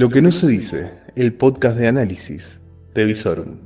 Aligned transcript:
Lo 0.00 0.08
que 0.08 0.22
no 0.22 0.32
se 0.32 0.46
dice, 0.46 0.98
el 1.14 1.36
podcast 1.36 1.76
de 1.76 1.86
análisis 1.86 2.62
de. 2.94 3.60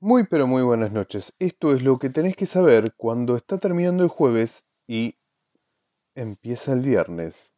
Muy 0.00 0.24
pero 0.24 0.48
muy 0.48 0.64
buenas 0.64 0.90
noches. 0.90 1.32
Esto 1.38 1.72
es 1.72 1.84
lo 1.84 2.00
que 2.00 2.10
tenés 2.10 2.34
que 2.34 2.46
saber 2.46 2.94
cuando 2.96 3.36
está 3.36 3.58
terminando 3.58 4.02
el 4.02 4.08
jueves 4.08 4.64
y 4.88 5.14
empieza 6.16 6.72
el 6.72 6.80
viernes. 6.80 7.52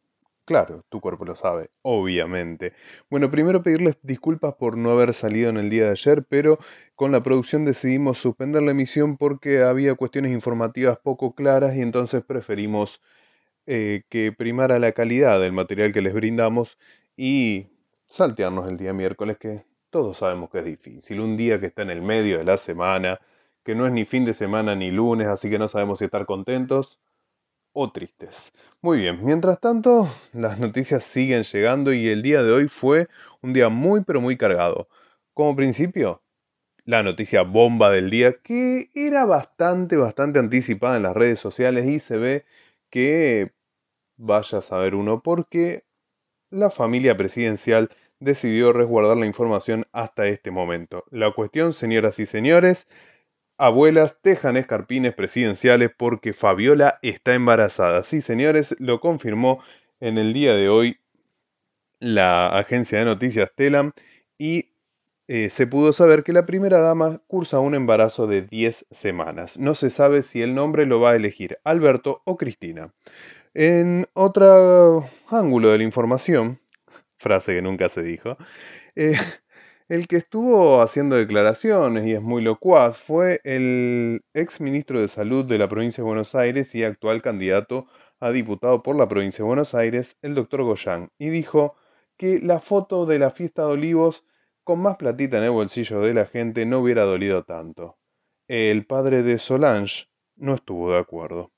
Claro, 0.49 0.83
tu 0.89 0.99
cuerpo 0.99 1.25
lo 1.25 1.35
sabe, 1.35 1.69
obviamente. 1.83 2.73
Bueno, 3.07 3.29
primero 3.29 3.61
pedirles 3.61 3.97
disculpas 4.01 4.55
por 4.55 4.77
no 4.77 4.89
haber 4.89 5.13
salido 5.13 5.47
en 5.51 5.57
el 5.57 5.69
día 5.69 5.85
de 5.85 5.91
ayer, 5.91 6.25
pero 6.27 6.57
con 6.95 7.11
la 7.11 7.21
producción 7.21 7.65
decidimos 7.65 8.17
suspender 8.17 8.63
la 8.63 8.71
emisión 8.71 9.15
porque 9.17 9.61
había 9.61 9.93
cuestiones 9.93 10.31
informativas 10.31 10.97
poco 11.03 11.35
claras 11.35 11.75
y 11.75 11.81
entonces 11.81 12.23
preferimos 12.23 12.99
eh, 13.67 14.03
que 14.09 14.31
primara 14.31 14.79
la 14.79 14.93
calidad 14.93 15.39
del 15.39 15.53
material 15.53 15.93
que 15.93 16.01
les 16.01 16.13
brindamos 16.15 16.77
y 17.15 17.67
saltearnos 18.07 18.69
el 18.69 18.77
día 18.77 18.93
miércoles, 18.93 19.37
que 19.37 19.65
todos 19.91 20.17
sabemos 20.17 20.49
que 20.49 20.59
es 20.59 20.65
difícil. 20.65 21.21
Un 21.21 21.37
día 21.37 21.59
que 21.59 21.67
está 21.67 21.83
en 21.83 21.91
el 21.91 22.01
medio 22.01 22.39
de 22.39 22.43
la 22.45 22.57
semana, 22.57 23.19
que 23.63 23.75
no 23.75 23.85
es 23.87 23.93
ni 23.93 24.05
fin 24.05 24.25
de 24.25 24.33
semana 24.33 24.75
ni 24.75 24.91
lunes, 24.91 25.27
así 25.27 25.49
que 25.49 25.59
no 25.59 25.67
sabemos 25.67 25.99
si 25.99 26.05
estar 26.05 26.25
contentos 26.25 26.99
o 27.73 27.91
tristes. 27.91 28.51
Muy 28.81 28.99
bien, 28.99 29.23
mientras 29.23 29.59
tanto, 29.59 30.09
las 30.33 30.59
noticias 30.59 31.03
siguen 31.03 31.43
llegando 31.43 31.93
y 31.93 32.07
el 32.07 32.21
día 32.21 32.43
de 32.43 32.51
hoy 32.51 32.67
fue 32.67 33.07
un 33.41 33.53
día 33.53 33.69
muy 33.69 34.01
pero 34.03 34.21
muy 34.21 34.37
cargado. 34.37 34.87
Como 35.33 35.55
principio, 35.55 36.21
la 36.85 37.03
noticia 37.03 37.43
bomba 37.43 37.91
del 37.91 38.09
día, 38.09 38.33
que 38.41 38.89
era 38.95 39.25
bastante, 39.25 39.95
bastante 39.97 40.39
anticipada 40.39 40.97
en 40.97 41.03
las 41.03 41.15
redes 41.15 41.39
sociales 41.39 41.85
y 41.85 41.99
se 41.99 42.17
ve 42.17 42.45
que 42.89 43.53
vaya 44.17 44.57
a 44.57 44.61
saber 44.61 44.95
uno 44.95 45.21
por 45.21 45.47
qué 45.47 45.85
la 46.49 46.71
familia 46.71 47.15
presidencial 47.15 47.89
decidió 48.19 48.73
resguardar 48.73 49.17
la 49.17 49.25
información 49.25 49.87
hasta 49.91 50.27
este 50.27 50.51
momento. 50.51 51.05
La 51.11 51.31
cuestión, 51.31 51.73
señoras 51.73 52.19
y 52.19 52.25
señores, 52.25 52.87
Abuelas 53.59 54.15
tejan 54.21 54.55
escarpines 54.55 55.13
presidenciales 55.13 55.91
porque 55.95 56.31
Fabiola 56.31 56.97
está 57.01 57.33
embarazada. 57.35 58.03
Sí, 58.05 58.21
señores, 58.21 58.73
lo 58.79 59.01
confirmó 59.01 59.61
en 59.99 60.17
el 60.17 60.31
día 60.31 60.53
de 60.55 60.69
hoy 60.69 60.97
la 61.99 62.47
agencia 62.57 62.99
de 62.99 63.05
noticias 63.05 63.51
Telam 63.53 63.91
y 64.37 64.71
eh, 65.27 65.49
se 65.49 65.67
pudo 65.67 65.91
saber 65.91 66.23
que 66.23 66.31
la 66.31 66.45
primera 66.45 66.79
dama 66.79 67.21
cursa 67.27 67.59
un 67.59 67.75
embarazo 67.75 68.27
de 68.27 68.43
10 68.43 68.87
semanas. 68.91 69.59
No 69.59 69.75
se 69.75 69.89
sabe 69.89 70.23
si 70.23 70.41
el 70.41 70.55
nombre 70.55 70.85
lo 70.85 71.01
va 71.01 71.11
a 71.11 71.15
elegir 71.17 71.57
Alberto 71.65 72.21
o 72.25 72.37
Cristina. 72.37 72.93
En 73.53 74.07
otro 74.13 75.05
ángulo 75.29 75.69
de 75.69 75.79
la 75.79 75.83
información, 75.83 76.61
frase 77.17 77.55
que 77.55 77.61
nunca 77.61 77.89
se 77.89 78.03
dijo, 78.03 78.37
eh, 78.95 79.17
el 79.89 80.07
que 80.07 80.17
estuvo 80.17 80.81
haciendo 80.81 81.15
declaraciones 81.15 82.05
y 82.05 82.13
es 82.13 82.21
muy 82.21 82.43
locuaz 82.43 82.97
fue 82.97 83.41
el 83.43 84.21
ex 84.35 84.61
ministro 84.61 85.01
de 85.01 85.07
Salud 85.07 85.45
de 85.45 85.57
la 85.57 85.67
provincia 85.67 86.03
de 86.03 86.07
Buenos 86.07 86.35
Aires 86.35 86.75
y 86.75 86.83
actual 86.83 87.23
candidato 87.23 87.87
a 88.19 88.29
diputado 88.29 88.83
por 88.83 88.95
la 88.95 89.07
provincia 89.07 89.43
de 89.43 89.47
Buenos 89.47 89.73
Aires, 89.73 90.17
el 90.21 90.35
doctor 90.35 90.61
Goyán, 90.61 91.09
y 91.17 91.29
dijo 91.29 91.75
que 92.17 92.39
la 92.39 92.59
foto 92.59 93.07
de 93.07 93.17
la 93.17 93.31
fiesta 93.31 93.65
de 93.65 93.71
olivos 93.71 94.25
con 94.63 94.79
más 94.79 94.97
platita 94.97 95.39
en 95.39 95.45
el 95.45 95.51
bolsillo 95.51 96.01
de 96.01 96.13
la 96.13 96.27
gente 96.27 96.67
no 96.67 96.79
hubiera 96.81 97.03
dolido 97.03 97.43
tanto. 97.43 97.97
El 98.47 98.85
padre 98.85 99.23
de 99.23 99.39
Solange 99.39 100.05
no 100.35 100.53
estuvo 100.53 100.91
de 100.91 100.99
acuerdo. 100.99 101.51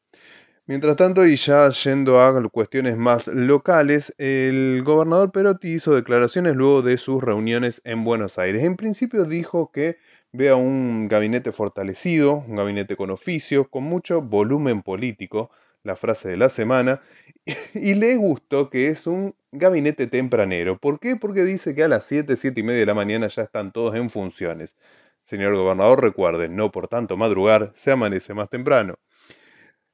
Mientras 0.71 0.95
tanto, 0.95 1.25
y 1.25 1.35
ya 1.35 1.69
yendo 1.69 2.21
a 2.21 2.49
cuestiones 2.49 2.95
más 2.95 3.27
locales, 3.27 4.15
el 4.17 4.83
gobernador 4.85 5.33
Perotti 5.33 5.67
hizo 5.73 5.93
declaraciones 5.93 6.55
luego 6.55 6.81
de 6.81 6.97
sus 6.97 7.21
reuniones 7.21 7.81
en 7.83 8.05
Buenos 8.05 8.39
Aires. 8.39 8.63
En 8.63 8.77
principio 8.77 9.25
dijo 9.25 9.69
que 9.73 9.97
vea 10.31 10.55
un 10.55 11.09
gabinete 11.09 11.51
fortalecido, 11.51 12.45
un 12.47 12.55
gabinete 12.55 12.95
con 12.95 13.09
oficio, 13.09 13.69
con 13.69 13.83
mucho 13.83 14.21
volumen 14.21 14.81
político, 14.81 15.51
la 15.83 15.97
frase 15.97 16.29
de 16.29 16.37
la 16.37 16.47
semana, 16.47 17.01
y 17.73 17.95
le 17.95 18.15
gustó 18.15 18.69
que 18.69 18.87
es 18.87 19.07
un 19.07 19.35
gabinete 19.51 20.07
tempranero. 20.07 20.77
¿Por 20.77 21.01
qué? 21.01 21.17
Porque 21.17 21.43
dice 21.43 21.75
que 21.75 21.83
a 21.83 21.89
las 21.89 22.05
7, 22.05 22.37
7 22.37 22.61
y 22.61 22.63
media 22.63 22.79
de 22.79 22.85
la 22.85 22.93
mañana 22.93 23.27
ya 23.27 23.41
están 23.41 23.73
todos 23.73 23.93
en 23.95 24.09
funciones. 24.09 24.77
Señor 25.25 25.53
gobernador, 25.53 26.01
recuerde, 26.01 26.47
no 26.47 26.71
por 26.71 26.87
tanto 26.87 27.17
madrugar, 27.17 27.73
se 27.75 27.91
amanece 27.91 28.33
más 28.33 28.49
temprano. 28.49 28.95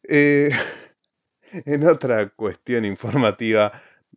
Eh, 0.03 0.49
en 1.65 1.85
otra 1.87 2.29
cuestión 2.29 2.85
informativa, 2.85 3.71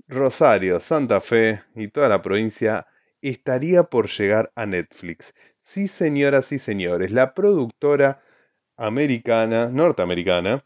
Rosario, 0.09 0.81
Santa 0.81 1.21
Fe 1.21 1.63
y 1.75 1.89
toda 1.89 2.09
la 2.09 2.23
provincia 2.23 2.87
estaría 3.23 3.85
por 3.85 4.09
llegar 4.09 4.53
a 4.55 4.67
Netflix. 4.67 5.35
Sí, 5.61 5.89
señoras 5.89 6.53
y 6.53 6.59
señores, 6.59 7.11
la 7.13 7.35
productora 7.35 8.23
americana, 8.77 9.69
norteamericana, 9.71 10.65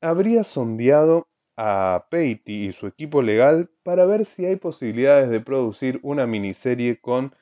habría 0.00 0.44
sondeado 0.44 1.28
a 1.56 2.06
Peiti 2.10 2.66
y 2.68 2.72
su 2.72 2.86
equipo 2.86 3.22
legal 3.22 3.70
para 3.82 4.06
ver 4.06 4.24
si 4.24 4.44
hay 4.46 4.56
posibilidades 4.56 5.30
de 5.30 5.40
producir 5.40 6.00
una 6.02 6.26
miniserie 6.26 7.00
con 7.00 7.34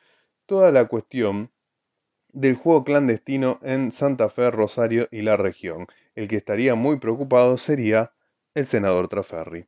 toda 0.47 0.73
la 0.73 0.89
cuestión 0.89 1.51
del 2.33 2.57
juego 2.57 2.85
clandestino 2.85 3.61
en 3.63 3.93
Santa 3.93 4.29
Fe, 4.31 4.51
Rosario 4.51 5.09
y 5.11 5.23
la 5.23 5.37
región. 5.37 5.87
El 6.15 6.29
que 6.29 6.37
estaría 6.37 6.75
muy 6.75 6.99
preocupado 6.99 7.59
sería 7.59 8.13
el 8.55 8.67
senador 8.67 9.09
Traferri. 9.09 9.67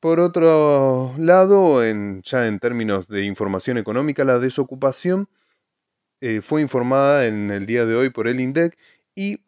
Por 0.00 0.20
otro 0.20 1.14
lado, 1.18 1.82
ya 2.22 2.46
en 2.48 2.58
términos 2.58 3.08
de 3.08 3.24
información 3.24 3.78
económica, 3.78 4.24
la 4.24 4.38
desocupación 4.38 5.28
eh, 6.20 6.40
fue 6.40 6.62
informada 6.62 7.26
en 7.26 7.50
el 7.50 7.66
día 7.66 7.84
de 7.84 7.96
hoy 7.96 8.10
por 8.10 8.28
el 8.28 8.40
INDEC 8.40 8.76
y 9.14 9.38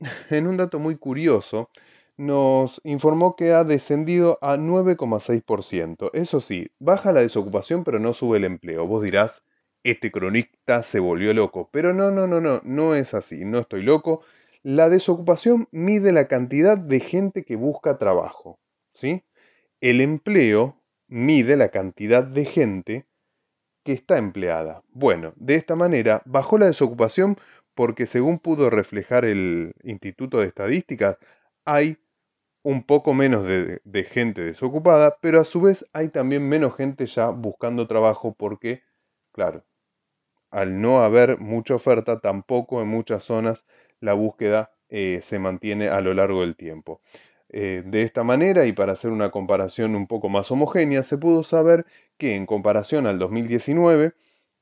en 0.30 0.46
un 0.46 0.56
dato 0.56 0.78
muy 0.78 0.96
curioso 0.96 1.70
nos 2.16 2.80
informó 2.84 3.36
que 3.36 3.52
ha 3.52 3.64
descendido 3.64 4.38
a 4.40 4.56
9,6%. 4.56 6.10
Eso 6.14 6.40
sí, 6.40 6.70
baja 6.78 7.12
la 7.12 7.20
desocupación 7.20 7.84
pero 7.84 7.98
no 7.98 8.14
sube 8.14 8.38
el 8.38 8.44
empleo. 8.44 8.86
Vos 8.86 9.02
dirás, 9.02 9.42
este 9.84 10.10
cronista 10.10 10.82
se 10.82 10.98
volvió 10.98 11.32
loco. 11.34 11.68
Pero 11.72 11.94
no, 11.94 12.10
no, 12.10 12.26
no, 12.26 12.40
no, 12.40 12.60
no 12.64 12.94
es 12.94 13.14
así. 13.14 13.44
No 13.44 13.58
estoy 13.60 13.82
loco. 13.82 14.22
La 14.68 14.88
desocupación 14.88 15.68
mide 15.70 16.10
la 16.10 16.26
cantidad 16.26 16.76
de 16.76 16.98
gente 16.98 17.44
que 17.44 17.54
busca 17.54 17.98
trabajo. 17.98 18.58
¿sí? 18.94 19.22
El 19.80 20.00
empleo 20.00 20.82
mide 21.06 21.56
la 21.56 21.68
cantidad 21.68 22.24
de 22.24 22.44
gente 22.46 23.06
que 23.84 23.92
está 23.92 24.18
empleada. 24.18 24.82
Bueno, 24.88 25.34
de 25.36 25.54
esta 25.54 25.76
manera 25.76 26.20
bajó 26.24 26.58
la 26.58 26.66
desocupación 26.66 27.36
porque 27.76 28.06
según 28.08 28.40
pudo 28.40 28.68
reflejar 28.68 29.24
el 29.24 29.72
Instituto 29.84 30.40
de 30.40 30.48
Estadísticas, 30.48 31.16
hay 31.64 31.98
un 32.64 32.82
poco 32.82 33.14
menos 33.14 33.44
de, 33.46 33.80
de, 33.84 34.02
gente 34.02 34.42
desocupada, 34.42 35.16
pero 35.20 35.40
a 35.40 35.44
su 35.44 35.60
vez 35.60 35.86
hay 35.92 36.08
también 36.08 36.48
menos 36.48 36.74
gente 36.74 37.06
ya 37.06 37.28
buscando 37.28 37.86
trabajo 37.86 38.34
porque, 38.36 38.82
claro, 39.30 39.64
al 40.50 40.80
no 40.80 41.04
haber 41.04 41.38
mucha 41.38 41.76
oferta, 41.76 42.18
tampoco 42.18 42.82
en 42.82 42.88
muchas 42.88 43.22
zonas 43.22 43.64
la 44.06 44.14
búsqueda 44.14 44.70
eh, 44.88 45.20
se 45.22 45.38
mantiene 45.38 45.88
a 45.88 46.00
lo 46.00 46.14
largo 46.14 46.40
del 46.40 46.56
tiempo. 46.56 47.02
Eh, 47.50 47.82
de 47.84 48.02
esta 48.02 48.24
manera, 48.24 48.66
y 48.66 48.72
para 48.72 48.92
hacer 48.92 49.10
una 49.10 49.30
comparación 49.30 49.94
un 49.94 50.06
poco 50.06 50.28
más 50.28 50.50
homogénea, 50.50 51.02
se 51.02 51.18
pudo 51.18 51.44
saber 51.44 51.86
que 52.18 52.34
en 52.34 52.46
comparación 52.46 53.06
al 53.06 53.18
2019, 53.18 54.14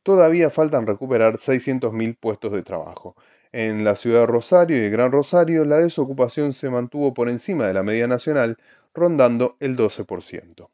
todavía 0.03 0.51
faltan 0.51 0.87
recuperar 0.87 1.39
600.000 1.39 2.17
puestos 2.19 2.53
de 2.53 2.63
trabajo. 2.63 3.17
En 3.53 3.85
la 3.85 3.97
ciudad 3.97 4.21
de 4.21 4.27
Rosario 4.27 4.77
y 4.77 4.87
el 4.87 4.91
Gran 4.91 5.13
Rosario, 5.13 5.65
la 5.65 5.79
desocupación 5.79 6.53
se 6.53 6.69
mantuvo 6.71 7.15
por 7.15 7.29
encima 7.29 7.67
de 7.67 7.75
la 7.75 7.83
media 7.83 8.07
nacional, 8.07 8.59
rondando 8.93 9.57
el 9.61 9.77
12%. 9.77 10.69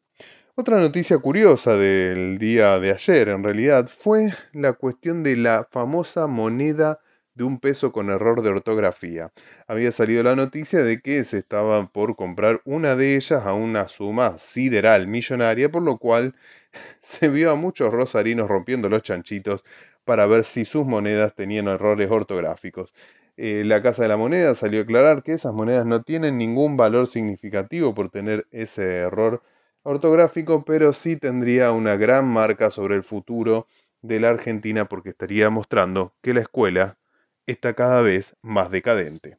Otra 0.57 0.79
noticia 0.79 1.19
curiosa 1.19 1.77
del 1.77 2.39
día 2.39 2.79
de 2.79 2.91
ayer, 2.91 3.29
en 3.29 3.45
realidad, 3.45 3.89
fue 3.89 4.33
la 4.53 4.73
cuestión 4.73 5.23
de 5.23 5.37
la 5.37 5.69
famosa 5.71 6.27
moneda 6.27 7.01
de 7.41 7.45
un 7.45 7.59
peso 7.59 7.91
con 7.91 8.11
error 8.11 8.43
de 8.43 8.51
ortografía. 8.51 9.33
Había 9.67 9.93
salido 9.93 10.23
la 10.23 10.37
noticia 10.37 10.83
de 10.83 11.01
que 11.01 11.25
se 11.25 11.39
estaba 11.39 11.87
por 11.87 12.15
comprar 12.15 12.61
una 12.67 12.97
de 12.97 13.17
ellas 13.17 13.47
a 13.47 13.55
una 13.55 13.89
suma 13.89 14.39
sideral 14.39 15.07
millonaria, 15.07 15.71
por 15.71 15.83
lo 15.83 15.97
cual 15.97 16.35
se 17.01 17.31
vio 17.31 17.51
a 17.51 17.55
muchos 17.55 17.95
rosarinos 17.95 18.47
rompiendo 18.47 18.91
los 18.91 19.03
chanchitos 19.03 19.65
para 20.05 20.27
ver 20.27 20.45
si 20.45 20.67
sus 20.67 20.85
monedas 20.85 21.35
tenían 21.35 21.69
errores 21.69 22.11
ortográficos. 22.11 22.93
Eh, 23.39 23.63
la 23.65 23.81
Casa 23.81 24.03
de 24.03 24.09
la 24.09 24.19
Moneda 24.19 24.55
salió 24.55 24.81
a 24.81 24.83
aclarar 24.83 25.23
que 25.23 25.33
esas 25.33 25.55
monedas 25.55 25.87
no 25.87 26.03
tienen 26.03 26.37
ningún 26.37 26.77
valor 26.77 27.07
significativo 27.07 27.95
por 27.95 28.11
tener 28.11 28.49
ese 28.51 28.97
error 28.97 29.43
ortográfico, 29.83 30.63
pero 30.67 30.93
sí 30.93 31.17
tendría 31.17 31.73
una 31.73 31.97
gran 31.97 32.27
marca 32.29 32.71
sobre 32.71 32.97
el 32.97 33.03
futuro 33.03 33.67
de 34.03 34.21
la 34.21 34.29
Argentina 34.29 34.85
porque 34.85 35.09
estaría 35.09 35.49
mostrando 35.49 36.13
que 36.21 36.35
la 36.35 36.41
escuela 36.41 36.99
está 37.51 37.75
cada 37.75 38.03
vez 38.03 38.37
más 38.43 38.71
decadente. 38.71 39.39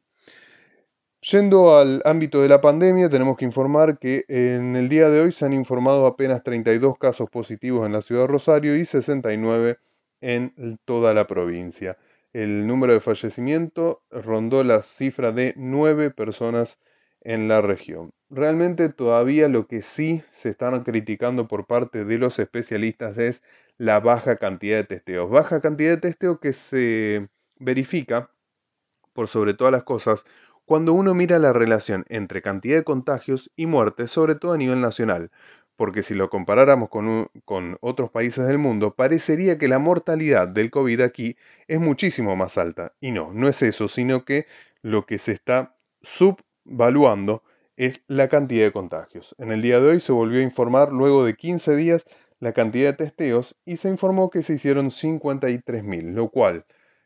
Yendo 1.30 1.76
al 1.76 2.02
ámbito 2.04 2.42
de 2.42 2.48
la 2.48 2.60
pandemia, 2.60 3.08
tenemos 3.08 3.36
que 3.36 3.44
informar 3.44 3.98
que 4.00 4.24
en 4.26 4.74
el 4.74 4.88
día 4.88 5.08
de 5.08 5.20
hoy 5.20 5.30
se 5.30 5.44
han 5.44 5.52
informado 5.52 6.06
apenas 6.06 6.42
32 6.42 6.98
casos 6.98 7.30
positivos 7.30 7.86
en 7.86 7.92
la 7.92 8.02
ciudad 8.02 8.22
de 8.22 8.26
Rosario 8.26 8.76
y 8.76 8.84
69 8.84 9.78
en 10.20 10.78
toda 10.84 11.14
la 11.14 11.28
provincia. 11.28 11.96
El 12.32 12.66
número 12.66 12.92
de 12.92 13.00
fallecimientos 13.00 13.98
rondó 14.10 14.64
la 14.64 14.82
cifra 14.82 15.30
de 15.30 15.54
9 15.56 16.10
personas 16.10 16.80
en 17.20 17.46
la 17.46 17.62
región. 17.62 18.12
Realmente 18.28 18.88
todavía 18.88 19.48
lo 19.48 19.66
que 19.68 19.82
sí 19.82 20.24
se 20.32 20.50
están 20.50 20.82
criticando 20.82 21.46
por 21.46 21.66
parte 21.66 22.04
de 22.04 22.18
los 22.18 22.38
especialistas 22.38 23.16
es 23.18 23.42
la 23.76 24.00
baja 24.00 24.36
cantidad 24.38 24.78
de 24.78 24.84
testeos. 24.84 25.30
Baja 25.30 25.60
cantidad 25.60 25.90
de 25.90 25.98
testeos 25.98 26.40
que 26.40 26.52
se 26.52 27.28
verifica, 27.62 28.30
por 29.12 29.28
sobre 29.28 29.54
todas 29.54 29.72
las 29.72 29.84
cosas, 29.84 30.24
cuando 30.64 30.92
uno 30.92 31.14
mira 31.14 31.38
la 31.38 31.52
relación 31.52 32.04
entre 32.08 32.42
cantidad 32.42 32.76
de 32.76 32.84
contagios 32.84 33.50
y 33.56 33.66
muertes, 33.66 34.10
sobre 34.10 34.34
todo 34.34 34.52
a 34.52 34.58
nivel 34.58 34.80
nacional. 34.80 35.30
Porque 35.76 36.02
si 36.02 36.14
lo 36.14 36.30
comparáramos 36.30 36.88
con, 36.90 37.28
con, 37.44 37.78
otros 37.80 38.10
países 38.10 38.46
del 38.46 38.58
mundo, 38.58 38.94
parecería 38.94 39.58
que 39.58 39.68
la 39.68 39.78
mortalidad 39.78 40.46
del 40.46 40.70
COVID 40.70 41.00
aquí 41.00 41.36
es 41.66 41.80
muchísimo 41.80 42.36
más 42.36 42.58
alta. 42.58 42.92
Y 43.00 43.10
no, 43.10 43.32
no 43.32 43.48
es 43.48 43.62
eso, 43.62 43.88
sino 43.88 44.24
que 44.24 44.46
lo 44.82 45.06
que 45.06 45.18
se 45.18 45.32
está 45.32 45.74
subvaluando 46.02 47.42
es 47.76 48.04
la 48.06 48.28
cantidad 48.28 48.64
de 48.66 48.72
contagios. 48.72 49.34
En 49.38 49.50
el 49.50 49.62
día 49.62 49.80
de 49.80 49.88
hoy 49.88 50.00
se 50.00 50.12
volvió 50.12 50.40
a 50.40 50.44
informar 50.44 50.92
luego 50.92 51.24
de 51.24 51.34
15 51.34 51.74
días 51.74 52.06
la 52.38 52.52
cantidad 52.52 52.90
de 52.90 53.04
testeos 53.04 53.56
y 53.64 53.76
se 53.76 53.88
informó 53.88 54.30
que 54.30 54.42
se 54.42 54.54
hicieron 54.54 54.90
53.000, 54.90 56.12
lo 56.12 56.28
cual 56.28 56.64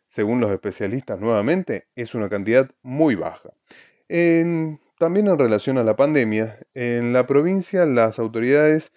según 0.08 0.40
los 0.40 0.50
especialistas 0.50 1.20
nuevamente, 1.20 1.86
es 1.94 2.14
una 2.14 2.28
cantidad 2.28 2.70
muy 2.82 3.14
baja. 3.14 3.50
también 4.98 5.26
en 5.26 5.38
relación 5.38 5.78
a 5.78 5.84
la 5.84 5.96
pandemia, 5.96 6.58
en 6.74 7.12
la 7.12 7.26
provincia 7.26 7.84
las 7.86 8.18
autoridades 8.18 8.92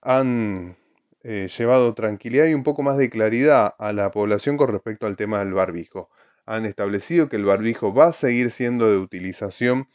han 0.00 0.76
eh, 1.22 1.48
llevado 1.58 1.92
tranquilidad 1.94 2.46
y 2.46 2.54
un 2.54 2.62
poco 2.62 2.82
más 2.84 2.96
de 2.96 3.10
claridad 3.10 3.74
a 3.78 3.92
la 3.92 4.12
población 4.12 4.56
con 4.56 4.68
respecto 4.68 5.06
al 5.06 5.16
tema 5.16 5.40
del 5.40 5.52
barbijo. 5.52 6.08
Han 6.46 6.64
establecido 6.66 7.28
que 7.28 7.34
el 7.36 7.44
barbijo 7.44 7.92
va 7.92 8.06
a 8.06 8.12
seguir 8.12 8.52
siendo 8.52 8.88
de 8.88 8.98
utilización 8.98 9.88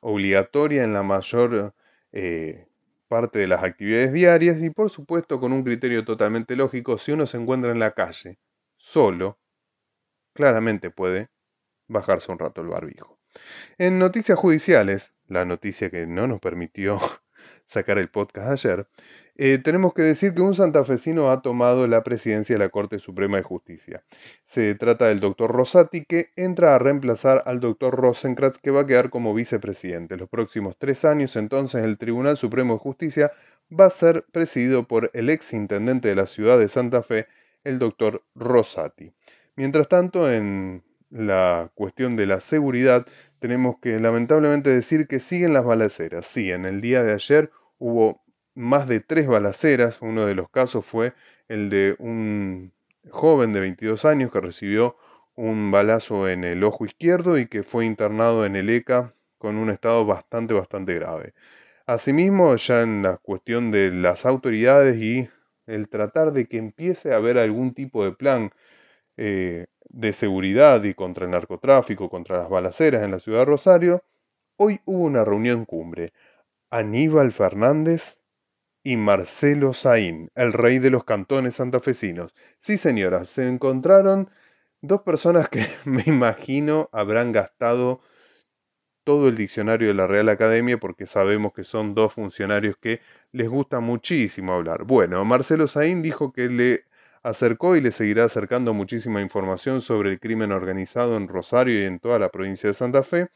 obligatoria 0.00 0.84
en 0.84 0.94
la 0.94 1.02
mayor 1.02 1.74
eh, 2.12 2.66
parte 3.08 3.38
de 3.38 3.48
las 3.48 3.62
actividades 3.64 4.12
diarias 4.12 4.62
y 4.62 4.70
por 4.70 4.88
supuesto 4.88 5.40
con 5.40 5.52
un 5.52 5.62
criterio 5.62 6.04
totalmente 6.04 6.56
lógico, 6.56 6.96
si 6.96 7.12
uno 7.12 7.26
se 7.26 7.36
encuentra 7.36 7.70
en 7.72 7.80
la 7.80 7.92
calle 7.92 8.38
solo, 8.76 9.38
claramente 10.38 10.90
puede 10.90 11.30
bajarse 11.88 12.30
un 12.30 12.38
rato 12.38 12.60
el 12.60 12.68
barbijo. 12.68 13.18
En 13.76 13.98
noticias 13.98 14.38
judiciales, 14.38 15.12
la 15.26 15.44
noticia 15.44 15.90
que 15.90 16.06
no 16.06 16.28
nos 16.28 16.38
permitió 16.38 17.00
sacar 17.66 17.98
el 17.98 18.08
podcast 18.08 18.48
ayer, 18.48 18.86
eh, 19.34 19.58
tenemos 19.58 19.94
que 19.94 20.02
decir 20.02 20.34
que 20.34 20.42
un 20.42 20.54
santafesino 20.54 21.32
ha 21.32 21.42
tomado 21.42 21.88
la 21.88 22.04
presidencia 22.04 22.54
de 22.54 22.60
la 22.60 22.68
Corte 22.68 23.00
Suprema 23.00 23.38
de 23.38 23.42
Justicia. 23.42 24.04
Se 24.44 24.76
trata 24.76 25.08
del 25.08 25.18
doctor 25.18 25.50
Rosati 25.50 26.04
que 26.04 26.30
entra 26.36 26.76
a 26.76 26.78
reemplazar 26.78 27.42
al 27.44 27.58
doctor 27.58 27.96
Rosenkratz 27.96 28.58
que 28.58 28.70
va 28.70 28.82
a 28.82 28.86
quedar 28.86 29.10
como 29.10 29.34
vicepresidente. 29.34 30.16
Los 30.16 30.28
próximos 30.28 30.76
tres 30.78 31.04
años 31.04 31.34
entonces 31.34 31.82
el 31.82 31.98
Tribunal 31.98 32.36
Supremo 32.36 32.74
de 32.74 32.78
Justicia 32.78 33.32
va 33.68 33.86
a 33.86 33.90
ser 33.90 34.24
presidido 34.30 34.86
por 34.86 35.10
el 35.14 35.30
ex 35.30 35.52
intendente 35.52 36.06
de 36.06 36.14
la 36.14 36.28
ciudad 36.28 36.60
de 36.60 36.68
Santa 36.68 37.02
Fe, 37.02 37.26
el 37.64 37.80
doctor 37.80 38.22
Rosati. 38.36 39.12
Mientras 39.58 39.88
tanto, 39.88 40.30
en 40.30 40.84
la 41.10 41.72
cuestión 41.74 42.14
de 42.14 42.26
la 42.26 42.40
seguridad, 42.40 43.04
tenemos 43.40 43.80
que 43.80 43.98
lamentablemente 43.98 44.70
decir 44.70 45.08
que 45.08 45.18
siguen 45.18 45.52
las 45.52 45.64
balaceras. 45.64 46.28
Sí, 46.28 46.52
en 46.52 46.64
el 46.64 46.80
día 46.80 47.02
de 47.02 47.12
ayer 47.12 47.50
hubo 47.78 48.22
más 48.54 48.86
de 48.86 49.00
tres 49.00 49.26
balaceras. 49.26 50.00
Uno 50.00 50.26
de 50.26 50.36
los 50.36 50.48
casos 50.48 50.86
fue 50.86 51.12
el 51.48 51.70
de 51.70 51.96
un 51.98 52.72
joven 53.10 53.52
de 53.52 53.58
22 53.58 54.04
años 54.04 54.30
que 54.30 54.40
recibió 54.40 54.96
un 55.34 55.72
balazo 55.72 56.28
en 56.28 56.44
el 56.44 56.62
ojo 56.62 56.84
izquierdo 56.84 57.36
y 57.36 57.48
que 57.48 57.64
fue 57.64 57.84
internado 57.84 58.46
en 58.46 58.54
el 58.54 58.70
ECA 58.70 59.12
con 59.38 59.56
un 59.56 59.70
estado 59.70 60.06
bastante, 60.06 60.54
bastante 60.54 60.94
grave. 60.94 61.34
Asimismo, 61.84 62.54
ya 62.54 62.82
en 62.82 63.02
la 63.02 63.16
cuestión 63.16 63.72
de 63.72 63.90
las 63.90 64.24
autoridades 64.24 65.02
y 65.02 65.28
el 65.66 65.88
tratar 65.88 66.32
de 66.32 66.46
que 66.46 66.58
empiece 66.58 67.12
a 67.12 67.16
haber 67.16 67.38
algún 67.38 67.74
tipo 67.74 68.04
de 68.04 68.12
plan 68.12 68.52
eh, 69.18 69.66
de 69.90 70.12
seguridad 70.12 70.82
y 70.84 70.94
contra 70.94 71.24
el 71.24 71.32
narcotráfico, 71.32 72.08
contra 72.08 72.38
las 72.38 72.48
balaceras 72.48 73.02
en 73.02 73.10
la 73.10 73.20
ciudad 73.20 73.40
de 73.40 73.44
Rosario, 73.46 74.04
hoy 74.56 74.80
hubo 74.84 75.04
una 75.04 75.24
reunión 75.24 75.64
cumbre. 75.64 76.12
Aníbal 76.70 77.32
Fernández 77.32 78.20
y 78.84 78.96
Marcelo 78.96 79.74
Saín, 79.74 80.30
el 80.34 80.52
rey 80.52 80.78
de 80.78 80.90
los 80.90 81.04
cantones 81.04 81.56
santafesinos. 81.56 82.32
Sí, 82.58 82.78
señora, 82.78 83.24
se 83.24 83.48
encontraron 83.48 84.30
dos 84.82 85.02
personas 85.02 85.48
que 85.48 85.66
me 85.84 86.04
imagino 86.06 86.88
habrán 86.92 87.32
gastado 87.32 88.00
todo 89.04 89.28
el 89.28 89.36
diccionario 89.36 89.88
de 89.88 89.94
la 89.94 90.06
Real 90.06 90.28
Academia 90.28 90.78
porque 90.78 91.06
sabemos 91.06 91.52
que 91.54 91.64
son 91.64 91.94
dos 91.94 92.12
funcionarios 92.12 92.76
que 92.76 93.00
les 93.32 93.48
gusta 93.48 93.80
muchísimo 93.80 94.52
hablar. 94.52 94.84
Bueno, 94.84 95.24
Marcelo 95.24 95.66
Saín 95.66 96.02
dijo 96.02 96.32
que 96.32 96.48
le 96.48 96.84
acercó 97.28 97.76
y 97.76 97.80
le 97.80 97.92
seguirá 97.92 98.24
acercando 98.24 98.72
muchísima 98.72 99.20
información 99.20 99.80
sobre 99.80 100.10
el 100.10 100.20
crimen 100.20 100.50
organizado 100.50 101.16
en 101.16 101.28
Rosario 101.28 101.80
y 101.80 101.84
en 101.84 102.00
toda 102.00 102.18
la 102.18 102.30
provincia 102.30 102.68
de 102.68 102.74
Santa 102.74 103.02
Fe 103.02 103.28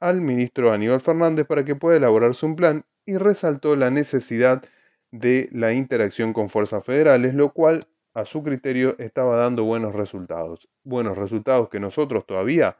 al 0.00 0.20
ministro 0.20 0.72
Aníbal 0.72 1.00
Fernández 1.00 1.46
para 1.46 1.64
que 1.64 1.74
pueda 1.74 1.96
elaborarse 1.96 2.46
un 2.46 2.56
plan 2.56 2.84
y 3.04 3.16
resaltó 3.16 3.76
la 3.76 3.90
necesidad 3.90 4.62
de 5.10 5.48
la 5.52 5.72
interacción 5.72 6.32
con 6.32 6.48
fuerzas 6.48 6.84
federales, 6.84 7.34
lo 7.34 7.52
cual 7.52 7.80
a 8.14 8.24
su 8.24 8.42
criterio 8.42 8.96
estaba 8.98 9.36
dando 9.36 9.64
buenos 9.64 9.94
resultados, 9.94 10.68
buenos 10.84 11.18
resultados 11.18 11.68
que 11.68 11.80
nosotros 11.80 12.26
todavía 12.26 12.78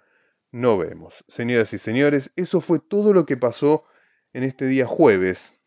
no 0.52 0.78
vemos. 0.78 1.24
Señoras 1.28 1.72
y 1.72 1.78
señores, 1.78 2.32
eso 2.36 2.60
fue 2.60 2.78
todo 2.78 3.12
lo 3.12 3.24
que 3.24 3.36
pasó 3.36 3.84
en 4.32 4.44
este 4.44 4.66
día 4.66 4.86
jueves 4.86 5.61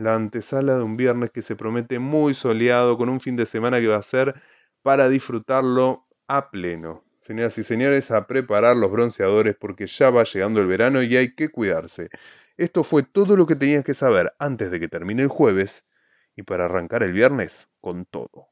la 0.00 0.14
antesala 0.14 0.76
de 0.76 0.82
un 0.82 0.96
viernes 0.96 1.30
que 1.30 1.42
se 1.42 1.56
promete 1.56 1.98
muy 1.98 2.34
soleado, 2.34 2.96
con 2.96 3.08
un 3.08 3.20
fin 3.20 3.36
de 3.36 3.46
semana 3.46 3.80
que 3.80 3.86
va 3.88 3.96
a 3.96 4.02
ser 4.02 4.34
para 4.82 5.08
disfrutarlo 5.08 6.06
a 6.26 6.50
pleno. 6.50 7.04
Señoras 7.20 7.58
y 7.58 7.64
señores, 7.64 8.10
a 8.10 8.26
preparar 8.26 8.76
los 8.76 8.90
bronceadores 8.90 9.56
porque 9.56 9.86
ya 9.86 10.10
va 10.10 10.24
llegando 10.24 10.60
el 10.60 10.66
verano 10.66 11.02
y 11.02 11.16
hay 11.16 11.34
que 11.34 11.50
cuidarse. 11.50 12.08
Esto 12.56 12.82
fue 12.82 13.02
todo 13.02 13.36
lo 13.36 13.46
que 13.46 13.56
tenías 13.56 13.84
que 13.84 13.94
saber 13.94 14.32
antes 14.38 14.70
de 14.70 14.80
que 14.80 14.88
termine 14.88 15.22
el 15.22 15.28
jueves 15.28 15.86
y 16.36 16.42
para 16.42 16.66
arrancar 16.66 17.02
el 17.02 17.12
viernes 17.12 17.68
con 17.80 18.06
todo. 18.06 18.49